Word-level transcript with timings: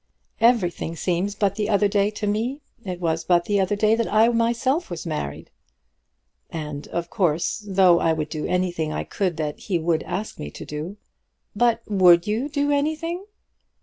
"Everything 0.39 0.95
seems 0.95 1.35
but 1.35 1.53
the 1.53 1.69
other 1.69 1.87
day 1.87 2.09
to 2.09 2.25
me. 2.25 2.61
It 2.83 2.99
was 2.99 3.23
but 3.23 3.45
the 3.45 3.59
other 3.59 3.75
day 3.75 3.93
that 3.93 4.11
I 4.11 4.27
myself 4.29 4.89
was 4.89 5.05
married." 5.05 5.51
"And, 6.49 6.87
of 6.87 7.11
course, 7.11 7.63
though 7.67 7.99
I 7.99 8.11
would 8.11 8.29
do 8.29 8.47
anything 8.47 8.91
I 8.91 9.03
could 9.03 9.37
that 9.37 9.59
he 9.59 9.77
would 9.77 10.01
ask 10.01 10.39
me 10.39 10.49
to 10.49 10.65
do" 10.65 10.97
"But 11.63 11.81
would 11.87 12.25
you 12.25 12.49
do 12.49 12.71
anything?" 12.71 13.25